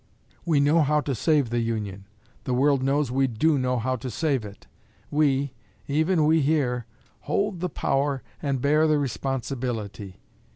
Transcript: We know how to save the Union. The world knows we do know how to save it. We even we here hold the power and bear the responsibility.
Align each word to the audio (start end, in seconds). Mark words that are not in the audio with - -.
We 0.45 0.59
know 0.59 0.81
how 0.81 1.01
to 1.01 1.13
save 1.13 1.51
the 1.51 1.59
Union. 1.59 2.05
The 2.45 2.55
world 2.55 2.81
knows 2.81 3.11
we 3.11 3.27
do 3.27 3.59
know 3.59 3.77
how 3.77 3.97
to 3.97 4.09
save 4.09 4.43
it. 4.43 4.65
We 5.11 5.53
even 5.87 6.25
we 6.25 6.41
here 6.41 6.87
hold 7.29 7.59
the 7.59 7.69
power 7.69 8.23
and 8.41 8.61
bear 8.61 8.87
the 8.87 8.97
responsibility. 8.97 10.19